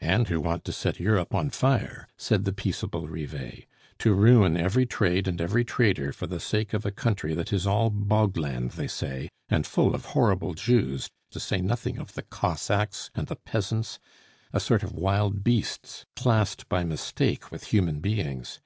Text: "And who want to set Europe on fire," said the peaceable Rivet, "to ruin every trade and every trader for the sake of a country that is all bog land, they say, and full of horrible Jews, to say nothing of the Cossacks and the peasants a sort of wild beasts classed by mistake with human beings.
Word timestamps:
"And 0.00 0.26
who 0.26 0.40
want 0.40 0.64
to 0.64 0.72
set 0.72 0.98
Europe 0.98 1.32
on 1.32 1.48
fire," 1.48 2.08
said 2.16 2.44
the 2.44 2.52
peaceable 2.52 3.06
Rivet, 3.06 3.66
"to 4.00 4.12
ruin 4.14 4.56
every 4.56 4.84
trade 4.84 5.28
and 5.28 5.40
every 5.40 5.64
trader 5.64 6.10
for 6.12 6.26
the 6.26 6.40
sake 6.40 6.74
of 6.74 6.84
a 6.84 6.90
country 6.90 7.34
that 7.34 7.52
is 7.52 7.68
all 7.68 7.88
bog 7.88 8.36
land, 8.36 8.72
they 8.72 8.88
say, 8.88 9.28
and 9.48 9.64
full 9.64 9.94
of 9.94 10.06
horrible 10.06 10.54
Jews, 10.54 11.08
to 11.30 11.38
say 11.38 11.60
nothing 11.60 11.98
of 11.98 12.14
the 12.14 12.22
Cossacks 12.22 13.12
and 13.14 13.28
the 13.28 13.36
peasants 13.36 14.00
a 14.52 14.58
sort 14.58 14.82
of 14.82 14.90
wild 14.90 15.44
beasts 15.44 16.04
classed 16.16 16.68
by 16.68 16.82
mistake 16.82 17.52
with 17.52 17.66
human 17.66 18.00
beings. 18.00 18.58